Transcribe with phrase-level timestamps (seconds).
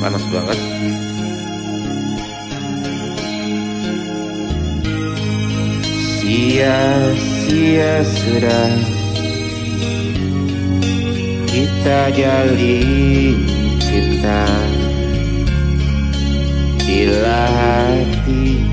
[0.00, 0.56] panas banget.
[6.16, 8.72] Sia-sia sudah
[11.52, 13.36] kita jalin
[13.76, 14.48] cinta.
[16.80, 18.64] Bila hati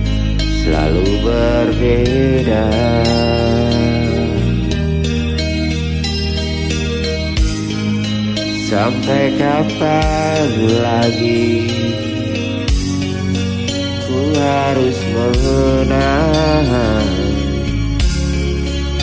[0.64, 2.66] selalu berbeda
[8.68, 10.48] Sampai kapan
[10.84, 11.72] lagi
[14.04, 17.08] Ku harus menahan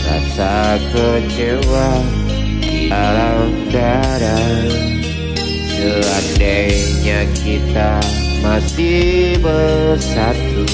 [0.04, 1.90] Rasa kecewa
[2.60, 4.36] di dalam dada
[5.72, 8.04] Seandainya kita
[8.44, 10.68] masih bersatu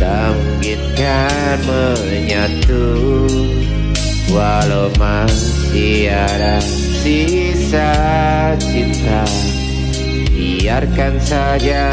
[0.00, 2.88] Tak mungkin kan menyatu
[4.30, 6.62] Walau masih ada
[7.02, 7.90] sisa
[8.62, 9.26] cinta
[10.30, 11.90] Biarkan saja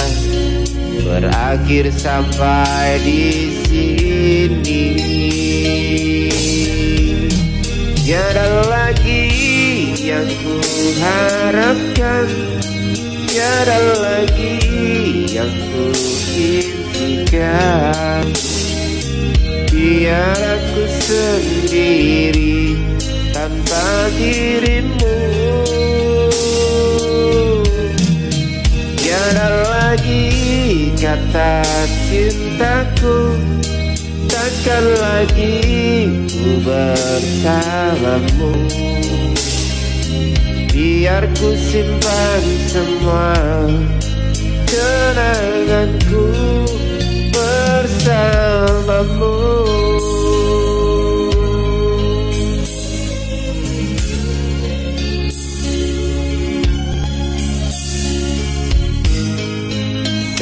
[1.01, 3.25] berakhir sampai di
[3.65, 4.85] sini.
[8.07, 9.27] Tiada lagi
[9.99, 10.55] yang ku
[10.95, 12.23] harapkan
[13.27, 14.55] Tiada lagi
[15.27, 15.91] yang ku
[16.39, 18.23] impikan
[19.87, 22.75] Biar aku sendiri
[23.31, 25.15] tanpa dirimu.
[28.99, 30.27] Tiada lagi
[30.91, 31.63] kata
[32.11, 33.31] cintaku
[34.27, 35.55] Takkan lagi
[36.35, 38.51] ku bersamamu.
[40.67, 42.86] Biar ku simpan semua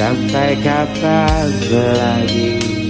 [0.05, 1.49] Sampai kapan
[1.97, 2.84] lagi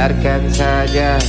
[0.00, 1.20] Biarkan saja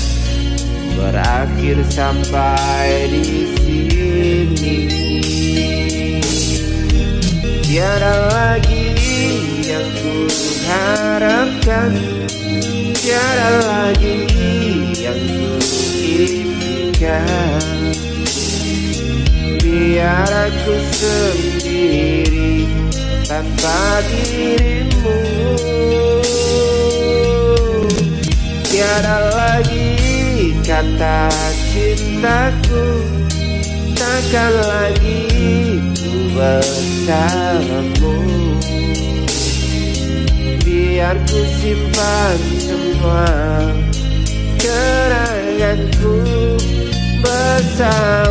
[0.95, 4.77] berakhir sampai di sini.
[7.67, 8.95] Tiada lagi
[9.67, 10.23] yang ku
[10.71, 11.99] harapkan
[12.95, 14.23] Tiada lagi
[15.03, 15.51] yang ku
[15.99, 17.75] impikan
[19.59, 22.71] Biar aku sendiri
[23.27, 24.70] tanpa dirimu
[28.91, 31.31] Tiada lagi kata
[31.71, 33.07] cintaku.
[33.95, 38.19] Takkan lagi ku bersamamu.
[40.67, 43.31] Biar ku simpan semua
[44.59, 46.19] kenanganku
[47.23, 48.30] bersamamu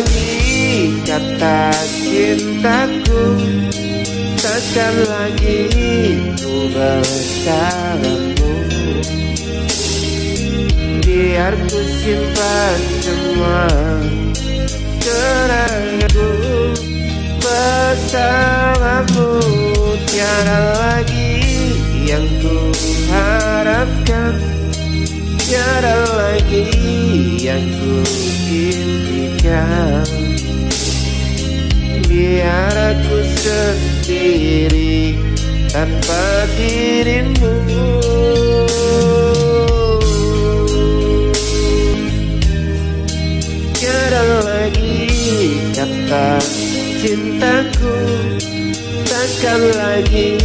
[0.00, 3.36] lagi kata cintaku.
[4.40, 5.68] Takkan lagi
[6.40, 8.52] ku bersamamu.
[11.04, 13.68] Biar ku simpan semua
[15.04, 16.32] kenanganku
[17.44, 19.28] bersamamu.
[20.08, 21.36] Tiada lagi
[22.08, 22.72] yang ku
[23.12, 24.32] harapkan.
[25.44, 26.64] Tiada lagi
[27.36, 27.89] yang ku
[32.08, 35.16] Biar aku sendiri
[35.70, 37.54] tanpa dirimu.
[43.80, 45.08] Tiada lagi
[45.72, 46.36] kata
[47.00, 47.96] cintaku
[49.08, 50.36] Takkan lagi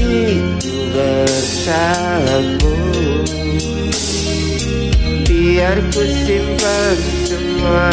[0.96, 2.76] kesalahanmu
[5.28, 6.98] Biar ku simpan
[7.28, 7.92] semua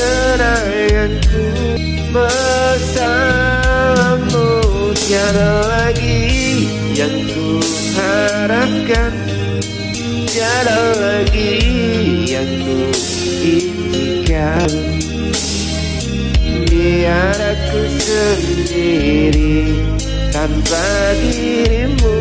[0.00, 1.44] kenanganku
[2.10, 3.30] Bersamamu
[4.98, 6.66] tiada lagi
[6.96, 7.62] yang ku
[7.94, 9.12] harapkan.
[10.26, 11.54] Tiada lagi
[12.26, 12.90] yang ku
[13.44, 14.70] impikan
[16.70, 19.74] Biar aku sendiri
[20.30, 20.86] tanpa
[21.18, 22.16] dirimu